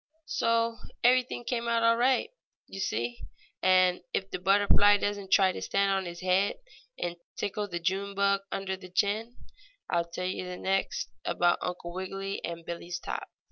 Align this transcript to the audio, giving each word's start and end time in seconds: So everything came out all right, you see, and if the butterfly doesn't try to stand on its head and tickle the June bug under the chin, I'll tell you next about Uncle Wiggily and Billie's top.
So 0.25 0.77
everything 1.03 1.43
came 1.43 1.67
out 1.67 1.83
all 1.83 1.95
right, 1.95 2.31
you 2.65 2.79
see, 2.79 3.19
and 3.61 4.01
if 4.15 4.31
the 4.31 4.39
butterfly 4.39 4.97
doesn't 4.97 5.29
try 5.29 5.51
to 5.51 5.61
stand 5.61 5.91
on 5.91 6.07
its 6.07 6.21
head 6.21 6.55
and 6.97 7.17
tickle 7.35 7.67
the 7.67 7.79
June 7.79 8.15
bug 8.15 8.41
under 8.51 8.75
the 8.75 8.89
chin, 8.89 9.37
I'll 9.91 10.09
tell 10.09 10.25
you 10.25 10.57
next 10.57 11.11
about 11.23 11.59
Uncle 11.61 11.93
Wiggily 11.93 12.43
and 12.43 12.65
Billie's 12.65 12.97
top. 12.97 13.29